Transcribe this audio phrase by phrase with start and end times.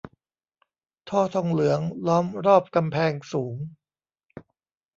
[1.09, 3.55] ท่อทองเหลืองล้อมรอบกำแพงสูง